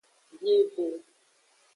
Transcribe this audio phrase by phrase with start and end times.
[0.41, 0.87] Bieve.